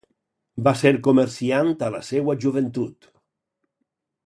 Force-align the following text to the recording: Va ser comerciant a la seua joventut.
Va 0.67 0.71
ser 0.79 0.91
comerciant 1.07 1.69
a 1.89 1.91
la 1.97 2.01
seua 2.09 2.37
joventut. 2.47 3.09